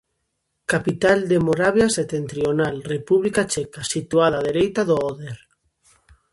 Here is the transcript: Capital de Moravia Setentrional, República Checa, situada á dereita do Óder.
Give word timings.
Capital 0.73 1.21
de 1.27 1.37
Moravia 1.39 1.87
Setentrional, 1.97 2.75
República 2.93 3.41
Checa, 3.53 3.81
situada 3.93 4.37
á 4.41 4.45
dereita 4.47 4.81
do 4.89 4.95
Óder. 5.11 5.37